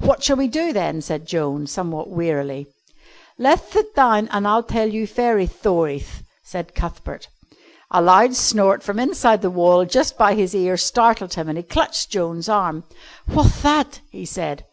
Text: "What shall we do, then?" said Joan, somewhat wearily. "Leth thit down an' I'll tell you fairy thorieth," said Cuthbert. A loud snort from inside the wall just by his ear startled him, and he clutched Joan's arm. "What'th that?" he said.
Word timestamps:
"What 0.00 0.22
shall 0.22 0.36
we 0.36 0.48
do, 0.48 0.74
then?" 0.74 1.00
said 1.00 1.24
Joan, 1.26 1.66
somewhat 1.66 2.10
wearily. 2.10 2.66
"Leth 3.38 3.72
thit 3.72 3.94
down 3.94 4.28
an' 4.28 4.44
I'll 4.44 4.62
tell 4.62 4.86
you 4.86 5.06
fairy 5.06 5.46
thorieth," 5.46 6.22
said 6.44 6.74
Cuthbert. 6.74 7.28
A 7.90 8.02
loud 8.02 8.34
snort 8.36 8.82
from 8.82 8.98
inside 9.00 9.40
the 9.40 9.48
wall 9.48 9.86
just 9.86 10.18
by 10.18 10.34
his 10.34 10.54
ear 10.54 10.76
startled 10.76 11.32
him, 11.32 11.48
and 11.48 11.56
he 11.56 11.64
clutched 11.64 12.10
Joan's 12.10 12.50
arm. 12.50 12.84
"What'th 13.30 13.62
that?" 13.62 14.00
he 14.10 14.26
said. 14.26 14.66